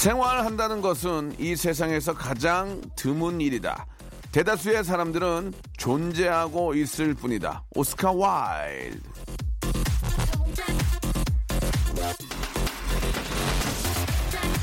[0.00, 3.86] 생활한다는 것은 이 세상에서 가장 드문 일이다.
[4.32, 7.64] 대다수의 사람들은 존재하고 있을 뿐이다.
[7.74, 8.98] 오스카 와일드.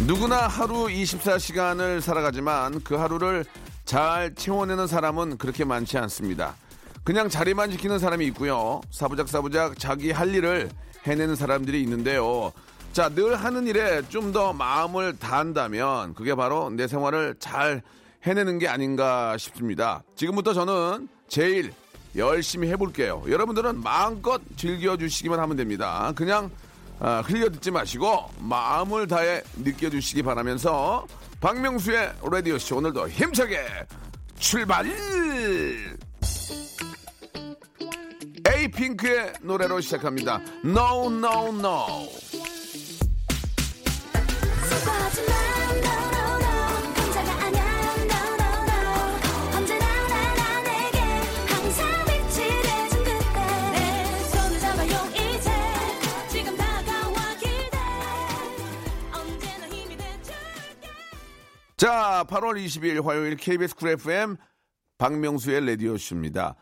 [0.07, 3.45] 누구나 하루 24시간을 살아가지만 그 하루를
[3.85, 6.55] 잘 채워내는 사람은 그렇게 많지 않습니다.
[7.03, 8.81] 그냥 자리만 지키는 사람이 있고요.
[8.89, 10.71] 사부작 사부작 자기 할 일을
[11.05, 12.51] 해내는 사람들이 있는데요.
[12.97, 17.83] 자, 늘 하는 일에 좀 더 마음을 다한다면 그게 바로 내 생활을 잘
[18.25, 20.01] 해내는 게 아닌가 싶습니다.
[20.15, 21.71] 지금부터 저는 제일
[22.15, 23.23] 열심히 해볼게요.
[23.29, 26.11] 여러분들은 마음껏 즐겨주시기만 하면 됩니다.
[26.15, 26.49] 그냥
[26.99, 31.05] 아, 흘려 듣지 마시고 마음을 다해 느껴주시기 바라면서
[31.39, 33.59] 박명수의 라디오쇼 오늘도 힘차게
[34.39, 34.87] 출발!
[38.49, 40.41] 에이핑크의 노래로 시작합니다.
[40.65, 42.09] No, no, no.
[61.77, 64.35] 자, 8월 20일 화요일 KBS 쿨 FM
[64.97, 66.55] 박명수의 라디오쇼입니다.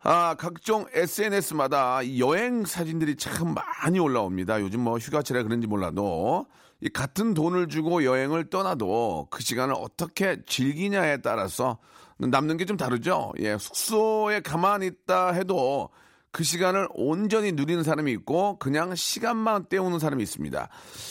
[0.00, 4.62] 아, 각종 SNS마다 여행 사진들이 참 많이 올라옵니다.
[4.62, 11.18] 요즘 뭐 휴가철에 그런지 몰라도 이 같은 돈을 주고 여행을 떠나도 그 시간을 어떻게 즐기냐에
[11.18, 11.78] 따라서
[12.18, 13.32] 남는 게 좀 다르죠.
[13.40, 15.88] 예, 숙소에 가만히 있다 해도
[16.30, 20.68] 그 시간을 온전히 누리는 사람이 있고 그냥 시간만 때우는 사람이 있습니다.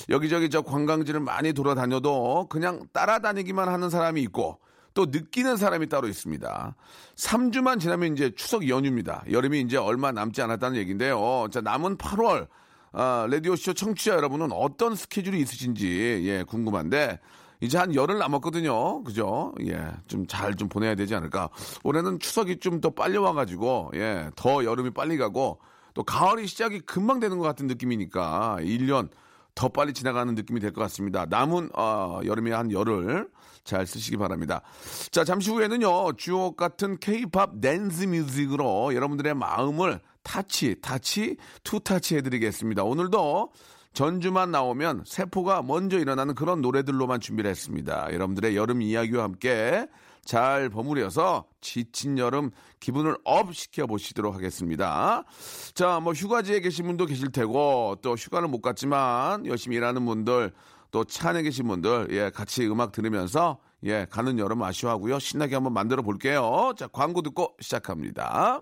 [0.10, 4.60] 여기저기 저 관광지를 많이 돌아다녀도 그냥 따라다니기만 하는 사람이 있고
[4.94, 6.76] 또 느끼는 사람이 따로 있습니다.
[7.16, 9.24] 3주만 지나면 이제 추석 연휴입니다.
[9.32, 11.48] 여름이 이제 얼마 남지 않았다는 얘기인데요.
[11.52, 12.48] 자, 남은 8월
[13.00, 17.20] 아, 라디오쇼 청취자 여러분은 어떤 스케줄이 있으신지 예, 궁금한데
[17.62, 19.04] 이제 한 열흘 남았거든요.
[19.04, 19.54] 그죠?
[19.68, 19.92] 예.
[20.08, 21.50] 좀 잘 좀 보내야 되지 않을까.
[21.84, 24.32] 올해는 추석이 좀 더 빨리 와가지고, 예.
[24.36, 25.60] 더 여름이 빨리 가고,
[25.94, 29.10] 또 가을이 시작이 금방 되는 것 같은 느낌이니까, 1년
[29.54, 31.26] 더 빨리 지나가는 느낌이 될 것 같습니다.
[31.28, 33.28] 남은, 어, 여름에 한 열흘
[33.64, 34.62] 잘 쓰시기 바랍니다.
[35.12, 42.84] 자, 잠시 후에는요, 주옥 같은 케이팝 댄스 뮤직으로 여러분들의 마음을 touch, touch, two touch 해드리겠습니다.
[42.84, 43.54] 오늘도
[43.94, 48.14] 전주만 나오면 세포가 먼저 일어나는 그런 노래들로만 준비를 했습니다.
[48.14, 49.88] 여러분들의 여름 이야기와 함께
[50.26, 52.52] 잘 버무려서 지친 여름
[52.82, 55.24] 기분을 up 시켜 보시도록 하겠습니다.
[55.74, 60.52] 자, 뭐 휴가지에 계신 분도 계실 테고 또 휴가를 못 갔지만 열심히 일하는 분들
[60.92, 65.20] 또 차 안에 계신 분들 예, 같이 음악 들으면서 예, 가는 여름 아쉬워하고요.
[65.20, 66.74] 신나게 한번 만들어 볼게요.
[66.78, 68.62] 자, 광고 듣고 시작합니다.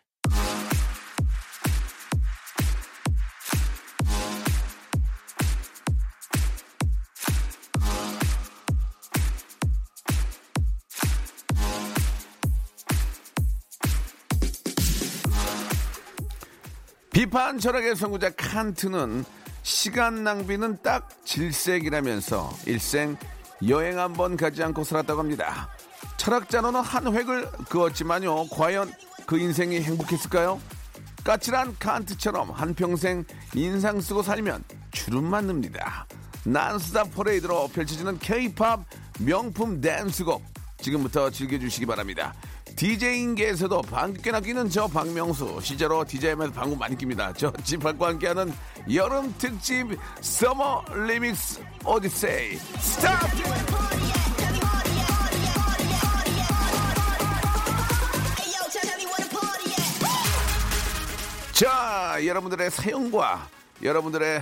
[17.21, 19.23] 비판 철학의 선구자 칸트는
[19.61, 23.15] 시간 낭비는 딱 질색이라면서 일생
[23.67, 25.69] 여행 한 번 가지 않고 살았다고 합니다.
[26.17, 28.47] 철학자로는 한 획을 그었지만요.
[28.47, 28.91] 과연
[29.27, 30.59] 그 인생이 행복했을까요?
[31.23, 36.07] 까칠한 칸트처럼 한평생 인상 쓰고 살면 주름만 듭니다.
[36.43, 38.83] 난스탑 퍼레이드로 펼쳐지는 케이팝
[39.19, 40.43] 명품 댄스곡
[40.81, 42.33] 지금부터 즐겨주시기 바랍니다.
[42.75, 47.31] DJ인계에서도 방귀깨나 뀌는 저 박명수 실제로 DJ하면서 방구 많이 낍니다.
[47.33, 48.53] 저 집합과 함께하는
[48.93, 53.31] 여름 특집 summer remix odyssey stop!
[61.53, 63.47] 자, 여러분들의 사연과
[63.83, 64.41] 여러분들의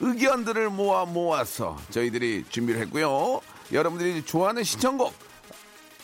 [0.00, 3.40] 의견들을 모아 모아서 저희들이 준비를 했고요.
[3.72, 5.14] 여러분들이 좋아하는 신청곡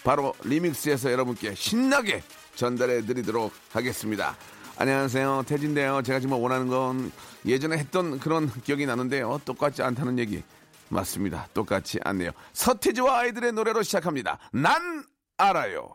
[0.04, 2.22] 바로 리믹스에서 여러분께 신나게
[2.54, 4.36] 전달해 드리도록 하겠습니다.
[4.76, 5.44] 안녕하세요.
[5.46, 6.02] 태진데요.
[6.02, 7.10] 제가 정말 원하는 건
[7.46, 9.40] 예전에 했던 그런 기억이 나는데요.
[9.44, 10.42] 똑같지 않다는 얘기.
[10.90, 11.48] 맞습니다.
[11.54, 12.30] 똑같지 않네요.
[12.52, 14.38] 서태지와 아이들의 노래로 시작합니다.
[14.52, 15.04] 난
[15.38, 15.88] 알아요.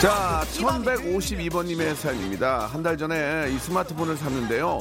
[0.00, 2.66] 자, 1152번님의 사연입니다.
[2.66, 4.80] 한 달 전에 이 스마트폰을 샀는데요.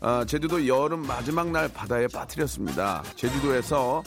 [0.00, 3.02] 아, 제주도 여름 마지막 날 바다에 빠뜨렸습니다.
[3.14, 4.02] 제주도에서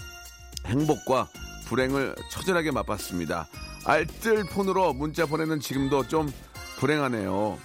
[0.65, 1.27] 행복과
[1.69, 3.47] 불행을 처절하게 맛봤습니다.
[3.85, 6.31] 알뜰 폰으로 문자 보내는 지금도 좀
[6.77, 7.57] 불행하네요.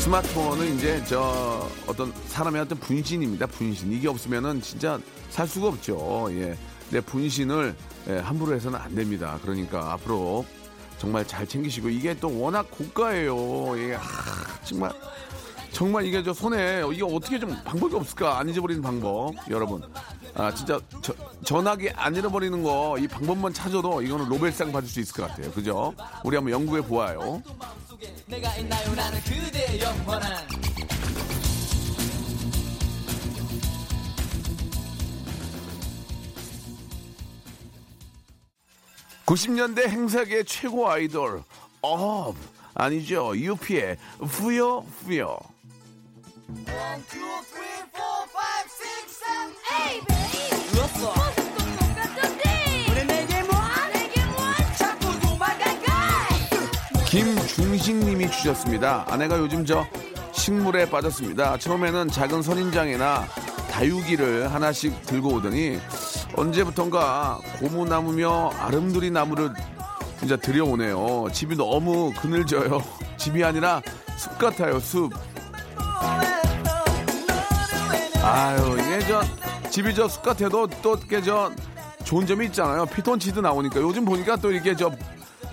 [0.00, 3.46] 스마트폰은 이제 저 어떤 사람의 어떤 분신입니다.
[3.46, 3.92] 분신.
[3.92, 4.98] 이게 없으면은 진짜
[5.30, 6.28] 살 수가 없죠.
[6.32, 6.58] 예.
[6.90, 7.76] 내 분신을
[8.08, 9.38] 예, 함부로 해서는 안 됩니다.
[9.42, 10.44] 그러니까 앞으로
[10.98, 13.78] 정말 잘 챙기시고 이게 또 워낙 고가예요.
[13.78, 13.94] 예.
[13.94, 14.00] 아,
[14.64, 14.90] 정말
[15.72, 18.38] 정말 이게 저 손에 이게 어떻게 좀 방법이 없을까?
[18.38, 19.32] 안 잊어버리는 방법.
[19.50, 19.82] 여러분.
[20.34, 25.14] 아 진짜 저- 전화기 안 잃어버리는 거 이 방법만 찾아도 이거는 노벨상 받을 수 있을
[25.14, 25.50] 것 같아요.
[25.52, 25.94] 그죠?
[26.24, 27.42] 우리 한번 연구해 보아요.
[28.26, 28.94] 내가 있나요?
[28.94, 30.46] 나는 그대의 영원한.
[39.26, 41.42] 90년대 행사계 최고 아이돌
[41.82, 42.34] up
[42.74, 43.36] 아니죠.
[43.36, 43.96] UP의
[44.30, 45.38] 뿌요 뿌요
[57.06, 59.04] 김중식님이 주셨습니다.
[59.08, 59.86] 아내가 요즘 저
[60.32, 61.58] 식물에 빠졌습니다.
[61.58, 63.26] 처음에는 작은 선인장이나
[63.70, 65.78] 다육이를 하나씩 들고 오더니
[66.34, 69.52] 언제부턴가 고무나무며 아름드리 나무를
[70.18, 71.28] 진짜 들여오네요.
[71.30, 72.82] 집이 너무 그늘져요.
[73.18, 73.82] 집이 아니라
[74.16, 75.12] 숲 같아요, 숲.
[78.30, 79.22] 아유, 이게 저
[79.70, 81.50] 집이 저 숲 같아도 또 이렇게 저
[82.04, 82.86] 좋은 점이 있잖아요.
[82.86, 84.90] 피톤치드 나오니까 요즘 보니까 또 이렇게 저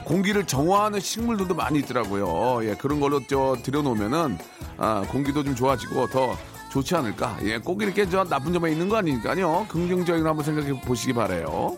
[0.03, 2.67] 공기를 정화하는 식물들도 많이 있더라고요.
[2.69, 4.37] 예, 그런 걸로 저 들여놓으면은
[4.77, 6.37] 아, 공기도 좀 좋아지고 더
[6.71, 7.37] 좋지 않을까.
[7.43, 9.65] 예, 꼭 이렇게 저 나쁜 점만 있는 거 아니니까요.
[9.69, 11.77] 긍정적인 거 한번 생각해 보시기 바래요.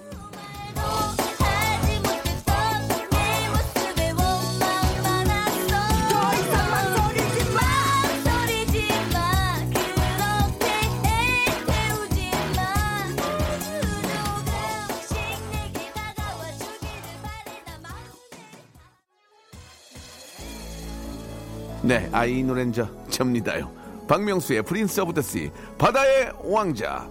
[21.88, 23.72] 네, 아이 노래는 저 접니다요.
[24.10, 27.08] 박명수의 프린스 오브 더 씨, 바다의 왕자.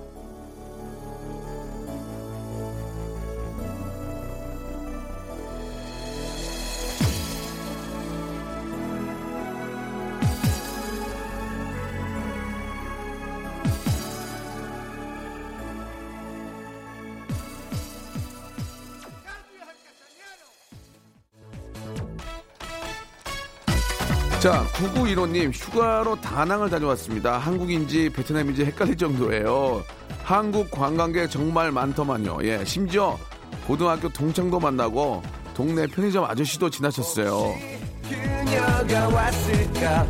[24.76, 27.38] 9915님, 휴가로 다낭을 다녀왔습니다.
[27.38, 29.82] 한국인지 베트남인지 헷갈릴 정도예요.
[30.22, 32.38] 한국 관광객 정말 많더만요.
[32.42, 33.18] 예, 심지어
[33.66, 35.22] 고등학교 동창도 만나고
[35.54, 37.54] 동네 편의점 아저씨도 지나쳤어요.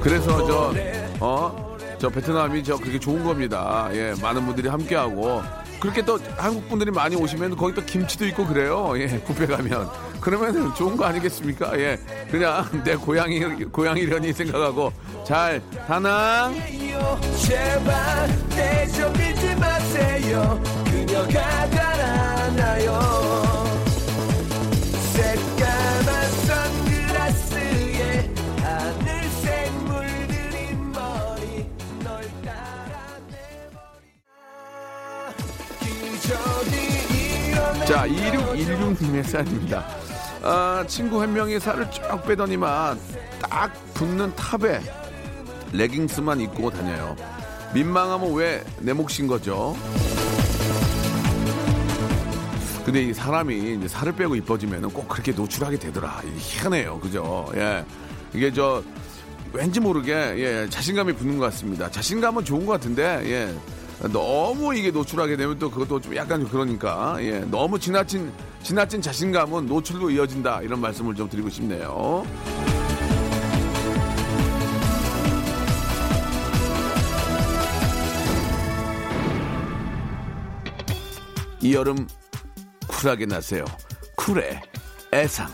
[0.00, 0.74] 그래서 저,
[1.20, 3.88] 어, 저 베트남이 저 그렇게 좋은 겁니다.
[3.92, 5.42] 예, 많은 분들이 함께하고.
[5.80, 8.94] 그렇게 또 한국 분들이 많이 오시면 거기 또 김치도 있고 그래요.
[8.96, 9.88] 예, 뷔페 가면.
[10.20, 11.78] 그러면 좋은 거 아니겠습니까?
[11.78, 11.98] 예,
[12.30, 14.92] 그냥 내 고향이, 고향이려니 생각하고
[15.24, 16.54] 잘, 다낭!
[17.46, 23.55] 제발 내좀 믿지 마세요 그녀가 달아나요
[37.86, 39.86] 자, 2616님의 사연입니다.
[40.42, 42.98] 아, 친구 한 명이 살을 쭉 빼더니만
[43.40, 44.80] 딱 붙는 탑에
[45.72, 47.16] 레깅스만 입고 다녀요.
[47.74, 49.76] 민망하면 왜 내 몫인 거죠?
[52.84, 56.22] 근데 이 사람이 이제 살을 빼고 이뻐지면 꼭 그렇게 노출하게 되더라.
[56.38, 57.00] 희한해요.
[57.00, 57.50] 그죠?
[57.56, 57.84] 예.
[58.32, 58.80] 이게 저,
[59.52, 61.90] 왠지 모르게, 예, 자신감이 붙는 것 같습니다.
[61.90, 63.52] 자신감은 좋은 것 같은데, 예.
[64.02, 67.40] 너무 이게 노출하게 되면 또 그것도 좀 약간 좀 그러니까, 예.
[67.40, 68.30] 너무 지나친,
[68.62, 70.62] 지나친 자신감은 노출로 이어진다.
[70.62, 72.26] 이런 말씀을 좀 드리고 싶네요.
[81.62, 82.06] 이 여름
[82.86, 83.64] 쿨하게 나세요.
[84.14, 84.60] 쿨의
[85.12, 85.48] 애상.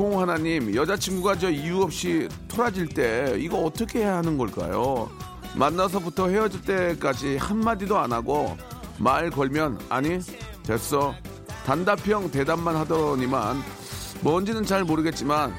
[0.00, 5.10] 2701 하나님, 여자친구가 저 이유 없이 토라질 때 이거 어떻게 해야 하는 걸까요?
[5.54, 8.56] 만나서부터 헤어질 때까지 한마디도 안 하고
[8.98, 10.18] 말 걸면 아니
[10.62, 11.14] 됐어.
[11.66, 13.62] 단답형 대답만 하더니만
[14.22, 15.54] 뭔지는 잘 모르겠지만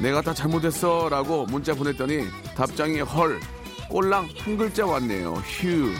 [0.00, 2.24] 내가 다 잘못했어 라고 문자 보냈더니
[2.56, 3.38] 답장이 헐.
[3.88, 5.34] 꼴랑 한 글자 왔네요.
[5.34, 5.90] 휴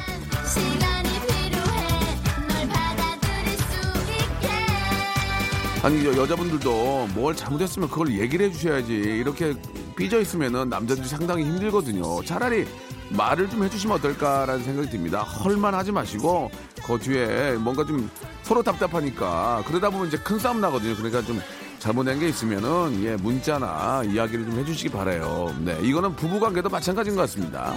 [5.83, 8.93] 아니 여, 여자분들도 뭘 잘못했으면 그걸 얘기를 해주셔야지.
[8.93, 9.55] 이렇게
[9.97, 12.23] 삐져 있으면은 남자들이 상당히 힘들거든요.
[12.25, 12.67] 차라리
[13.09, 15.23] 말을 좀 해주시면 어떨까라는 생각이 듭니다.
[15.23, 16.51] 헐만 하지 마시고
[16.85, 18.11] 그 뒤에 뭔가 좀
[18.43, 19.63] 서로 답답하니까.
[19.67, 20.95] 그러다 보면 이제 큰 싸움 나거든요.
[20.97, 21.41] 그러니까 좀
[21.79, 25.55] 잘못된 게 있으면은 예 문자나 이야기를 좀 해주시기 바래요.
[25.61, 27.75] 네 이거는 부부관계도 마찬가지인 것 같습니다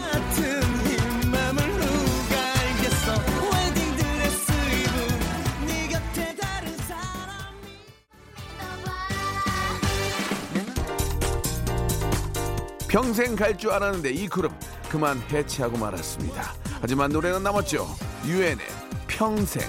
[12.93, 14.51] 평생 갈 줄 알았는데 이 그룹
[14.87, 16.53] 그만 해체하고 말았습니다.
[16.79, 17.87] 하지만 노래는 남았죠.
[18.27, 18.59] 유엔의
[19.07, 19.63] 평생.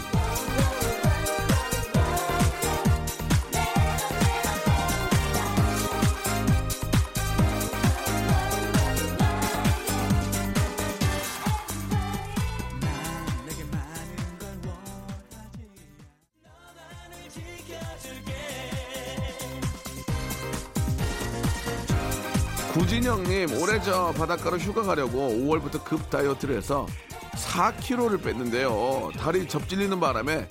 [23.14, 26.86] 구진영님 올해 저 바닷가로 휴가 가려고 5월부터 급 다이어트를 해서
[27.34, 29.10] 4kg를 뺐는데요.
[29.18, 30.46] 다리 접질리는 바람에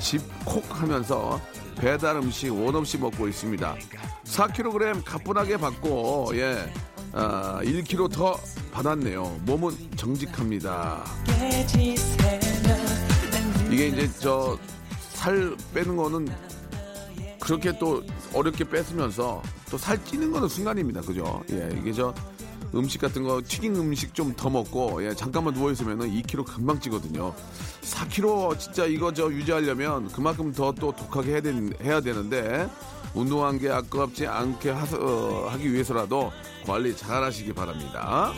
[0.00, 1.40] 집콕 하면서
[1.76, 3.76] 배달 음식 원 없이 먹고 있습니다.
[4.24, 6.72] 4kg 가뿐하게 받고 예
[7.12, 8.38] 아, 1kg 더
[8.72, 9.40] 받았네요.
[9.42, 11.04] 몸은 정직합니다.
[13.70, 14.58] 이게 이제 저
[15.14, 16.28] 살 빼는 거는
[17.40, 18.02] 그렇게 또
[18.34, 19.42] 어렵게 뺐으면서
[19.74, 21.00] 또 살 찌는 거는 순간입니다.
[21.00, 21.42] 그죠?
[21.50, 22.14] 예, 이게 저
[22.74, 27.34] 음식 같은 거 튀긴 음식 좀 더 먹고 예, 잠깐만 누워 있으면은 2kg 금방 찌거든요.
[27.82, 31.52] 4kg 진짜 이거 저 유지하려면 그만큼 더 또 독하게 해야, 되,
[31.82, 32.68] 해야 되는데
[33.14, 36.30] 운동한 게 아깝지 않게 하, 어, 하기 위해서라도
[36.64, 38.32] 관리 잘 하시기 바랍니다.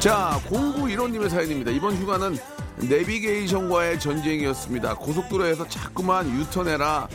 [0.00, 1.70] 자, 0915님의 사연입니다.
[1.72, 2.36] 이번 휴가는
[2.76, 4.94] 내비게이션과의 전쟁이었습니다.
[4.96, 7.08] 고속도로에서 자꾸만 유턴해라,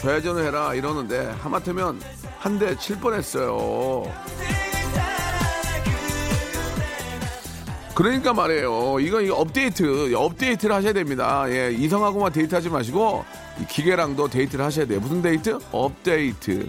[0.00, 2.00] 좌회전을 해라 이러는데 하마터면
[2.38, 4.04] 한 대 칠 뻔했어요.
[7.94, 9.00] 그러니까 말이에요.
[9.00, 11.46] 이거, 이거 업데이트, 업데이트를 하셔야 됩니다.
[11.48, 13.24] 예, 이성하고만 데이트하지 마시고
[13.60, 15.00] 이 기계랑도 데이트를 하셔야 돼요.
[15.00, 15.58] 무슨 데이트?
[15.72, 16.68] 업데이트.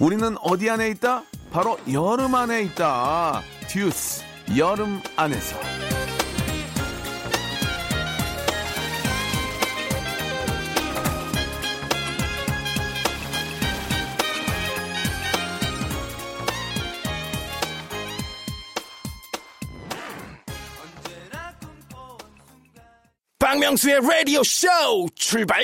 [0.00, 1.24] 우리는 어디 안에 있다?
[1.52, 3.42] 바로 여름 안에 있다.
[3.68, 4.24] 듀스,
[4.56, 5.58] 여름 안에서.
[23.38, 24.68] 박명수의 라디오 쇼
[25.14, 25.62] 출발!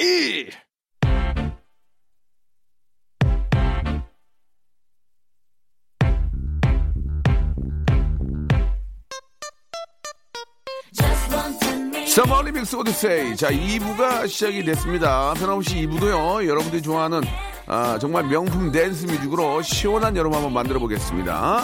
[12.16, 13.36] summer remix odyssey.
[13.36, 15.34] 자, 2부가 시작이 됐습니다.
[15.34, 17.20] 변함없이 2부도요, 여러분들이 좋아하는,
[17.66, 21.62] 아, 정말 명품 댄스 뮤직으로 시원한 여름 한번 만들어 보겠습니다.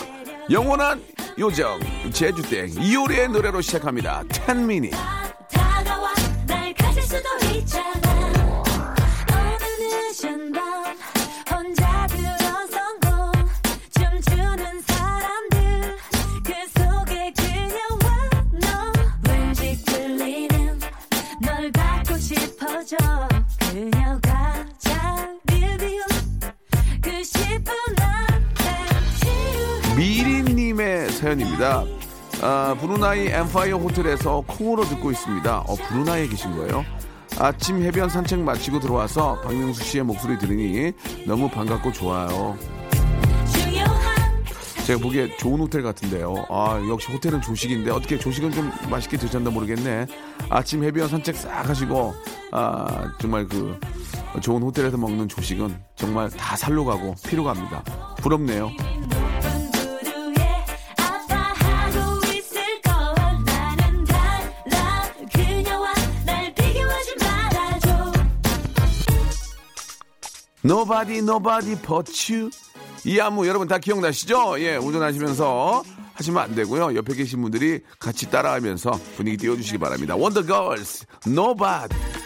[0.51, 1.03] 영원한
[1.39, 1.81] 요정,
[2.13, 4.25] 제주댁, 이효리의 노래로 시작합니다.
[4.31, 4.91] 10 minute.
[4.91, 5.22] 다
[31.63, 31.85] 사연입니다.
[32.43, 35.59] 아, 브루나이 엠파이어 호텔에서 콩으로 듣고 있습니다.
[35.61, 36.85] 어, 브루나이에 계신 거예요?
[37.39, 40.93] 아침 해변 산책 마치고 들어와서 박명수 씨의 목소리 들으니
[41.27, 42.59] 너무 반갑고 좋아요.
[44.85, 46.47] 제가 보기에 좋은 호텔 같은데요.
[46.51, 50.07] 아, 역시 호텔은 조식인데 어떻게 조식은 좀 맛있게 드셨나 모르겠네.
[50.51, 52.13] 아침 해변 산책 싹 하시고,
[52.51, 53.79] 아, 정말 그
[54.41, 57.85] 좋은 호텔에서 먹는 조식은 정말 다 살로 가고 피로 갑니다.
[58.17, 58.73] 부럽네요.
[70.65, 72.51] Nobody Nobody But You
[73.05, 74.61] 이 안무 여러분 다 기억나시죠?
[74.61, 75.83] 예, 운전하시면서
[76.15, 76.95] 하시면 안 되고요.
[76.95, 80.15] 옆에 계신 분들이 같이 따라하면서 분위기 띄워주시기 바랍니다.
[80.17, 82.22] Wondergirls Nobody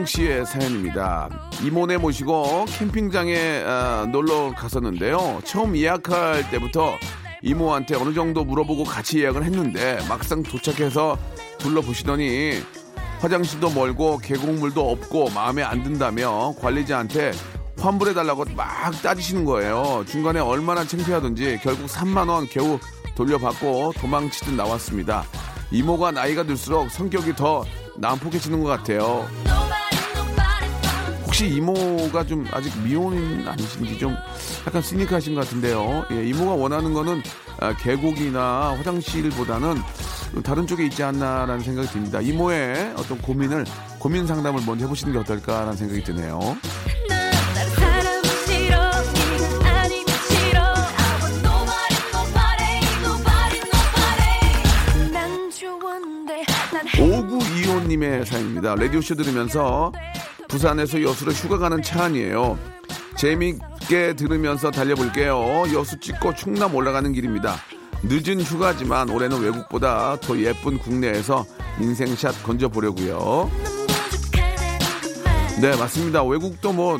[0.00, 1.28] 고은영 씨의 사연입니다.
[1.62, 5.40] 이모네 모시고 캠핑장에 아, 놀러 갔었는데요.
[5.44, 6.96] 처음 예약할 때부터
[7.42, 11.18] 이모한테 어느 정도 물어보고 같이 예약을 했는데 막상 도착해서
[11.58, 12.62] 둘러보시더니
[13.20, 17.32] 화장실도 멀고 계곡물도 없고 마음에 안 든다며 관리자한테
[17.78, 20.04] 환불해달라고 막 따지시는 거예요.
[20.06, 22.78] 중간에 얼마나 창피하던지 결국 3만원 겨우
[23.14, 25.24] 돌려받고 도망치듯 나왔습니다.
[25.70, 27.64] 이모가 나이가 들수록 성격이 더
[27.96, 29.59] 난폭해지는 것 같아요.
[31.40, 34.14] 혹시 이모가 좀 아직 미혼인 아니신지 좀
[34.66, 36.04] 약간 시니크하신 것 같은데요.
[36.10, 37.22] 예, 이모가 원하는 거는
[37.60, 39.76] 아, 계곡이나 화장실보다는
[40.32, 42.20] 좀 다른 쪽에 있지 않나라는 생각이 듭니다.
[42.20, 43.64] 이모의 어떤 고민을
[43.98, 46.58] 고민 상담을 먼저 해보시는 게 어떨까라는 생각이 드네요.
[47.08, 50.60] 난 다른 사람은 싫어, 네가 아니면 싫어.
[50.60, 55.10] I want nobody, nobody, nobody, nobody.
[55.10, 58.74] 난 좋은데 난 5925님의 사연입니다.
[58.74, 59.90] 라디오쇼 들으면서
[60.50, 62.58] 부산에서 여수로 휴가 가는 차 안이에요.
[63.16, 65.64] 재밌게 들으면서 달려볼게요.
[65.74, 67.56] 여수 찍고 충남 올라가는 길입니다.
[68.02, 71.44] 늦은 휴가지만 올해는 외국보다 더 예쁜 국내에서
[71.80, 73.50] 인생샷 건져보려고요.
[75.60, 76.24] 네, 맞습니다.
[76.24, 76.98] 외국도 뭐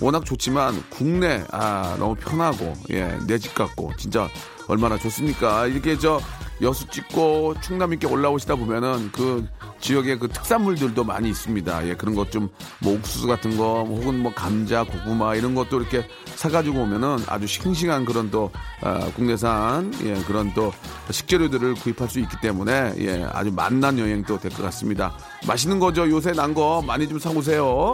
[0.00, 4.28] 워낙 좋지만 국내 아 너무 편하고 예 내 집 같고 진짜
[4.68, 5.66] 얼마나 좋습니까?
[5.66, 6.20] 이렇게 저
[6.62, 9.46] 여수 찍고 충남 있게 올라오시다 보면은 그
[9.80, 11.88] 지역의 그 특산물들도 많이 있습니다.
[11.88, 12.48] 예 그런 것 좀
[12.80, 18.04] 뭐 옥수수 같은 거 혹은 뭐 감자, 고구마 이런 것도 이렇게 사가지고 오면은 아주 싱싱한
[18.04, 20.72] 그런 또 아, 국내산 예 그런 또
[21.10, 25.12] 식재료들을 구입할 수 있기 때문에 예 아주 맛난 여행 도 될 것 같습니다.
[25.46, 27.92] 맛있는 거죠 요새 난 거 많이 좀 사오세요.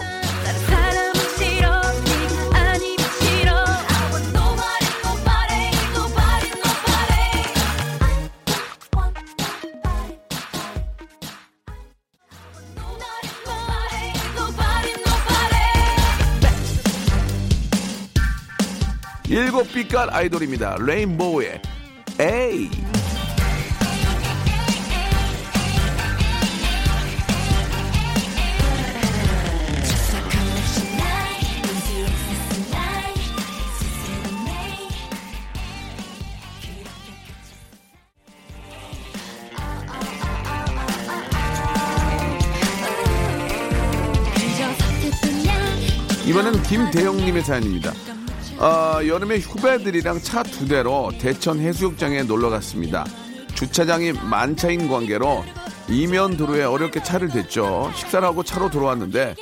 [19.58, 20.76] 일곱 빛깔 아이돌입니다.
[20.78, 21.60] 레인보우의
[22.20, 22.70] 에이.
[46.26, 48.17] 이번엔 김대영님의 사연입니다.
[48.60, 53.04] 아, 여름에 후배들이랑 차 두 대로 대천 해수욕장에 놀러 갔습니다.
[53.54, 55.44] 주차장이 만차인 관계로
[55.88, 57.90] 이면 도로에 어렵게 차를 댔죠.
[57.94, 59.36] 식사를 하고 차로 들어왔는데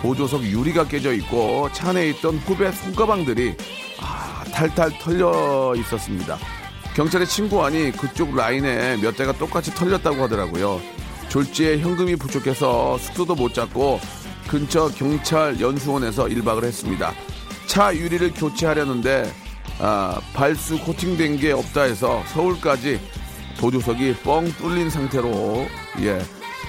[0.00, 3.56] 보조석 유리가 깨져 있고 차 안에 있던 후배 손가방들이
[4.00, 6.38] 아, 탈탈 털려 있었습니다.
[6.94, 10.80] 경찰에 신고하니 그쪽 라인에 몇 대가 똑같이 털렸다고 하더라고요.
[11.28, 14.00] 졸지에 현금이 부족해서 숙소도 못 잡고
[14.48, 17.12] 근처 경찰 연수원에서 1박을 했습니다.
[17.68, 19.30] 차 유리를 교체하려는데
[19.78, 22.98] 아, 발수 코팅된 게 없다 해서 서울까지
[23.60, 25.66] 보조석이 뻥 뚫린 상태로
[26.00, 26.18] 예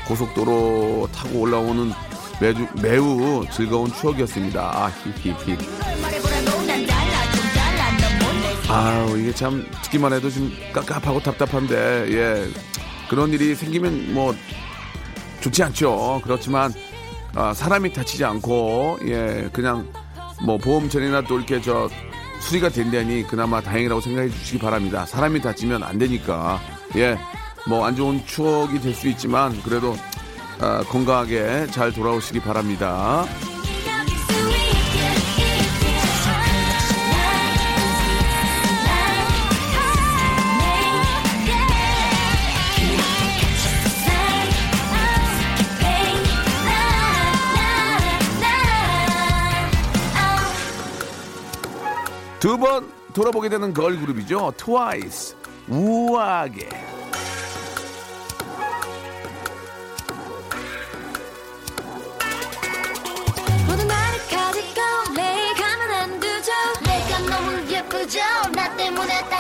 [0.08, 1.92] 고속도로 타고 올라오는
[2.42, 4.62] 매주, 매우 즐거운 추억이었습니다.
[4.62, 4.92] 아
[5.24, 5.60] 힙힙힙.
[8.70, 11.76] 아우 이게 참 듣기만 해도 좀 깝깝하고 답답한데
[12.12, 12.48] 예
[13.10, 14.36] 그런 일이 생기면 뭐
[15.42, 16.22] 좋지 않죠.
[16.24, 16.74] 그렇지만
[17.36, 19.88] 아, 사람이 다치지 않고 예 그냥
[20.44, 21.90] 뭐 보험처리나 또 이렇게 저
[22.40, 25.06] 수리가 된다니 그나마 다행이라고 생각해 주시기 바랍니다.
[25.06, 26.60] 사람이 다치면 안 되니까
[26.96, 27.18] 예
[27.68, 29.96] 뭐 안 좋은 추억이 될 수 있지만 그래도
[30.62, 33.26] 아, 건강하게 잘 돌아오시기 바랍니다.
[52.40, 54.54] 두 번 돌아보게 되는 걸그룹이죠.
[54.58, 55.36] 트와이스
[55.68, 56.70] 우아하게.
[68.56, 69.39] 나 때문에 다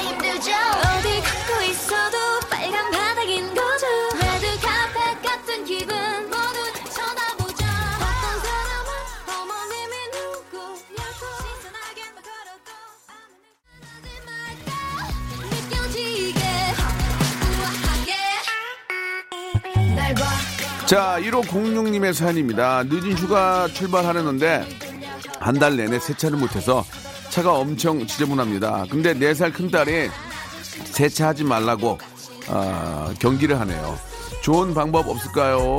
[20.89, 22.81] 자, 1506님의 사연입니다.
[22.83, 24.65] 늦은 휴가 출발하려는데
[25.39, 26.83] 한 달 내내 세차를 못해서
[27.29, 28.85] 차가 엄청 지저분합니다.
[28.89, 30.09] 근데 4살 큰딸이
[30.85, 31.99] 세차하지 말라고
[32.47, 33.97] 아, 경기를 하네요.
[34.41, 35.77] 좋은 방법 없을까요?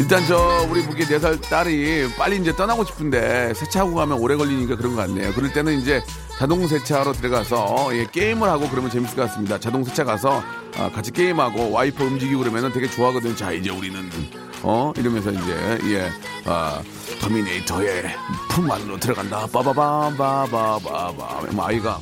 [0.00, 4.96] 일단 저 우리 보기 4살 딸이 빨리 이제 떠나고 싶은데 세차하고 가면 오래 걸리니까 그런
[4.96, 5.30] 것 같네요.
[5.34, 6.02] 그럴 때는 이제
[6.38, 9.60] 자동 세차로 들어가서 예, 게임을 하고 그러면 재밌을 것 같습니다.
[9.60, 10.42] 자동 세차 가서
[10.78, 13.36] 아, 같이 게임하고 와이퍼 움직이고 그러면은 되게 좋아하거든요.
[13.36, 14.10] 자 이제 우리는
[14.62, 16.10] 어 이러면서 이제 예
[16.46, 16.80] 아,
[17.20, 18.04] 터미네이터의
[18.48, 19.46] 품 안으로 들어간다.
[19.52, 22.00] 빠바밤 바바바바 뭐 아이가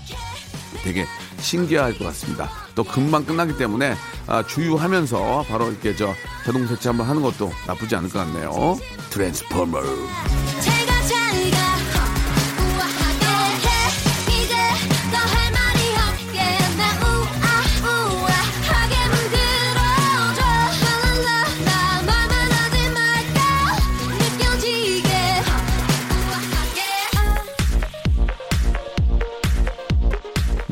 [0.85, 1.05] 되게
[1.41, 2.51] 신기할 것 같습니다.
[2.75, 3.95] 또 금방 끝나기 때문에
[4.27, 8.79] 아, 주유하면서 바로 이렇게 저 자동 세차 한번 하는 것도 나쁘지 않을 것 같네요.
[9.11, 9.81] 트랜스포머.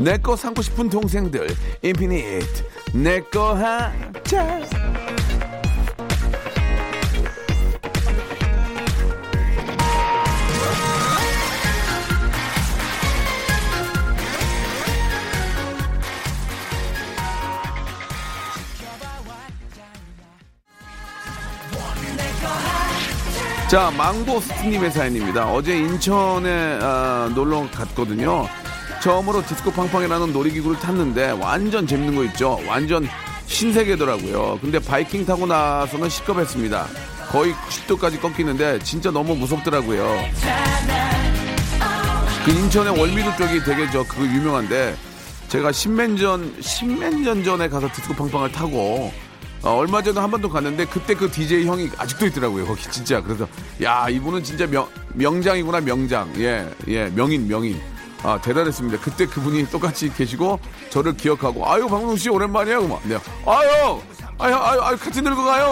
[0.06, 1.48] 내 거 삼고 싶은 동생들
[1.82, 2.64] 인피니트
[2.94, 4.60] 내 거 하자.
[23.68, 25.52] 자, 망고스트님의 사연입니다.
[25.52, 28.46] 어제 인천에 아, 놀러 갔거든요.
[29.06, 32.58] 처음으로 디스코 팡팡이라는 놀이기구를 탔는데 완전 재밌는 거 있죠.
[32.66, 33.06] 완전
[33.46, 34.58] 신세계더라고요.
[34.60, 36.88] 근데 바이킹 타고 나서는 시겁했습니다.
[37.28, 40.04] 거의 90도까지 꺾이는데 진짜 너무 무섭더라고요.
[42.44, 44.96] 그 인천의 월미도 쪽이 되게 저 그거 유명한데
[45.50, 49.12] 제가 십몇 전 십몇 년 전에 가서 디스코 팡팡을 타고
[49.62, 53.46] 어, 얼마 전에 한 번도 갔는데 그때 그 DJ 형이 아직도 있더라고요 거기 진짜 그래서
[53.82, 57.80] 야 이분은 진짜 명, 명장이구나 명장 예 예 명인 명인
[58.22, 60.58] 아 대단했습니다 그때 그분이 똑같이 계시고
[60.90, 63.16] 저를 기억하고 아유 박명수 씨 오랜만이에요 그만 네.
[63.46, 64.00] 아유
[64.38, 65.64] 아유 아유 아유 같이 늙어 가요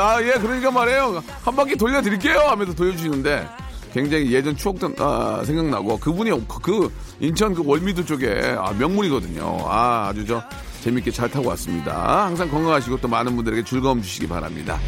[0.00, 3.48] 아 예 그러니까 말이에요 한 바퀴 돌려드릴게요 하면서 돌려주시는데
[3.92, 6.30] 굉장히 예전 추억도 아, 생각나고 그분이
[6.62, 9.58] 그 인천 그 월미도 쪽에 아, 명물이거든요.
[9.68, 10.42] 아, 아주 저
[10.82, 12.24] 재밌게 잘 타고 왔습니다.
[12.24, 14.78] 항상 건강하시고 또 많은 분들에게 즐거움 주시기 바랍니다.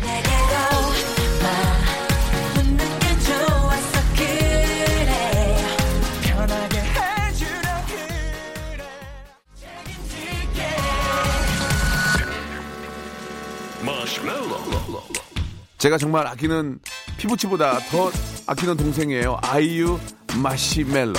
[15.84, 16.78] 제가 정말 아끼는
[17.18, 18.10] 피부치보다 더
[18.46, 19.38] 아끼는 동생이에요.
[19.42, 20.00] 아이유
[20.42, 21.12] 마시멜로.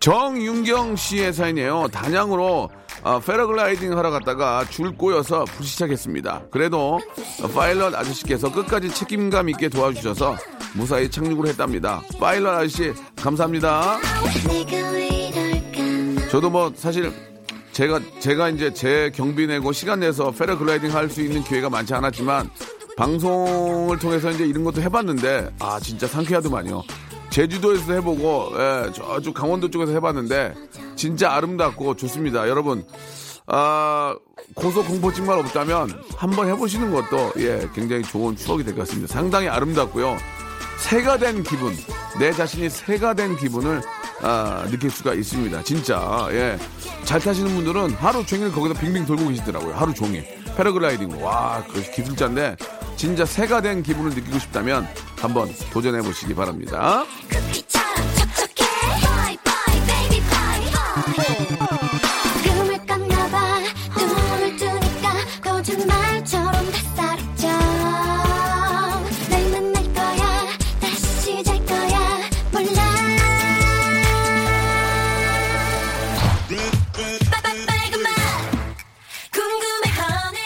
[0.00, 1.88] 정윤경 씨의 사연이에요.
[1.88, 2.70] 단양으로
[3.04, 6.44] 아, 패러글라이딩 하러 갔다가 줄 꼬여서 불시착했습니다.
[6.52, 7.00] 그래도
[7.52, 10.36] 파일럿 아저씨께서 끝까지 책임감 있게 도와주셔서
[10.74, 12.00] 무사히 착륙을 했답니다.
[12.20, 13.98] 파일럿 아저씨 감사합니다.
[16.30, 17.12] 저도 뭐 사실
[17.72, 22.48] 제가 제가 이제 제 경비 내고 시간 내서 패러글라이딩 할 수 있는 기회가 많지 않았지만
[22.96, 26.82] 방송을 통해서 이제 이런 것도 해봤는데 아 진짜 상쾌하더만요.
[27.30, 30.54] 제주도에서 해보고 예, 저쪽 강원도 쪽에서 해봤는데
[31.02, 32.48] 진짜 아름답고 좋습니다.
[32.48, 32.84] 여러분
[33.48, 34.14] 아,
[34.54, 39.12] 고소 공포증만 없다면 한번 해보시는 것도 예 굉장히 좋은 추억이 될 것 같습니다.
[39.12, 40.16] 상당히 아름답고요.
[40.78, 41.74] 새가 된 기분,
[42.20, 43.82] 내 자신이 새가 된 기분을
[44.22, 45.64] 아, 느낄 수가 있습니다.
[45.64, 46.56] 진짜 예.
[47.02, 49.74] 잘 타시는 분들은 하루 종일 거기서 빙빙 돌고 계시더라고요.
[49.74, 50.24] 하루 종일
[50.56, 52.56] 패러글라이딩 와, 그 기술자인데
[52.96, 54.86] 진짜 새가 된 기분을 느끼고 싶다면
[55.16, 57.04] 한번 도전해 보시기 바랍니다.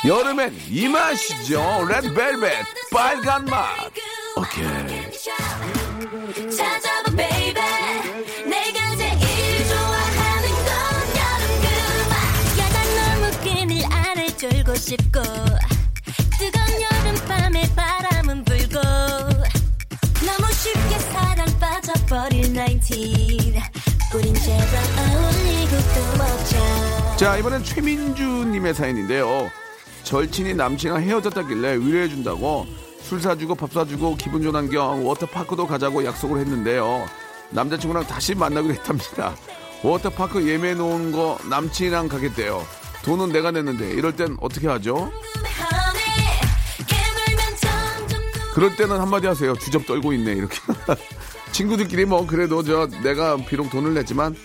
[0.06, 1.86] 여름엔 이 맛이죠.
[1.88, 3.76] 레드벨벳 빨간 맛.
[4.36, 5.06] 오케이.
[14.36, 15.22] 졸고 싶고
[16.38, 22.94] 뜨거운 여름밤에 바람은 불고 너무 쉽게 사랑 빠져버릴 19
[24.14, 29.50] 우린 제발 어울리고 또 먹자 자, 이번엔 최민주님의 사연인데요.
[30.06, 32.64] 절친이 남친과 헤어졌다길래 위로해준다고
[33.02, 37.04] 술 사주고 밥 사주고 기분 좋은 겸 워터파크도 가자고 약속을 했는데요.
[37.50, 39.34] 남자친구랑 다시 만나기로 했답니다.
[39.82, 42.64] 워터파크 예매해 놓은 거 남친이랑 가겠대요.
[43.02, 45.10] 돈은 내가 냈는데 이럴 땐 어떻게 하죠?
[48.54, 49.54] 그럴 때는 한마디 하세요.
[49.56, 50.56] 주접 떨고 있네 이렇게.
[51.50, 54.36] 친구들끼리 뭐 그래도 저 내가 비록 돈을 냈지만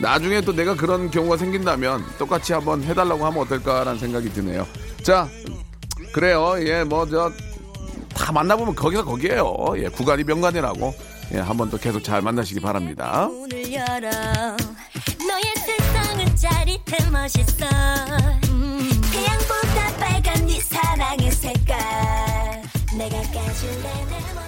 [0.00, 4.66] 나중에 또 내가 그런 경우가 생긴다면 똑같이 한번 해달라고 하면 어떨까라는 생각이 드네요.
[5.02, 5.28] 자
[6.12, 6.54] 그래요.
[6.60, 7.30] 예 뭐 저
[8.14, 9.54] 다 만나보면 거기서 거기에요.
[9.76, 10.92] 예 구간이 명간이라고
[11.34, 13.28] 예 한번 또 계속 잘 만나시기 바랍니다.
[13.50, 13.62] 네
[22.96, 24.47] 내가 까줄래 내 멋대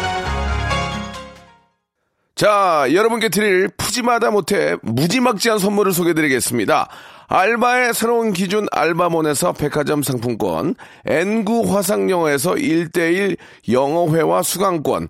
[2.41, 6.89] 자, 여러분께 드릴 푸짐하다 못해 무지막지한 선물을 소개드리겠습니다.
[7.27, 10.73] 알바의 새로운 기준 알바몬에서 백화점 상품권,
[11.05, 13.37] N구 화상영어에서 1대1
[13.69, 15.09] 영어회화 수강권,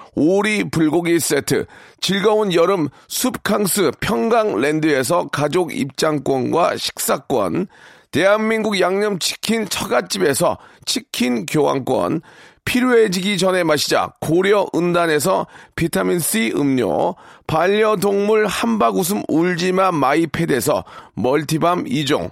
[0.15, 1.65] 오리 불고기 세트,
[1.99, 7.67] 즐거운 여름 숲캉스 평강랜드에서 가족 입장권과 식사권,
[8.11, 12.21] 대한민국 양념치킨 처갓집에서 치킨 교환권,
[12.65, 17.15] 필요해지기 전에 마시자 고려 은단에서 비타민C 음료,
[17.47, 20.83] 반려동물 한바구음 울지마 마이패드에서
[21.15, 22.31] 멀티밤 2종,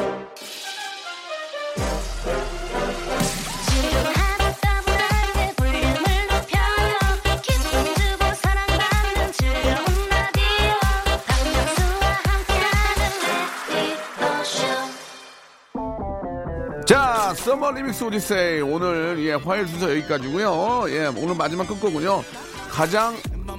[17.51, 20.85] 서머 리믹스 오디세이 오늘 예 화요일 순서 여기까지고요.
[20.87, 22.23] 예 오늘 마지막 끝 곡이군요.
[22.69, 23.13] 가장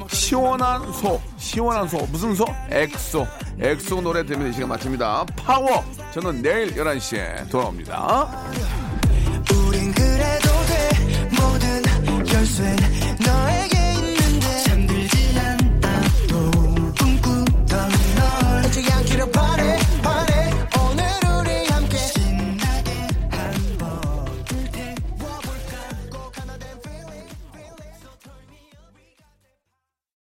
[0.09, 2.47] 시원한 소 시원한 소 무슨 소?
[2.71, 3.27] 엑소
[3.61, 5.27] 엑소 노래 들으면 이 시간 마칩니다.
[5.37, 8.31] 파워 저는 내일 11시에 돌아옵니다.